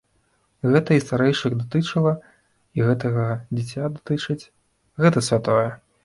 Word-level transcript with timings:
Гэта 0.75 0.95
і 0.99 1.01
старэйшых 1.07 1.51
датычыла, 1.59 2.13
і 2.79 2.87
гэтага 2.87 3.25
дзіця 3.57 3.83
датычыць, 3.97 4.49
гэта 5.05 5.19
святое. 5.29 5.67